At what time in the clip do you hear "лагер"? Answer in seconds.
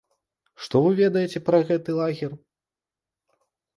1.99-2.31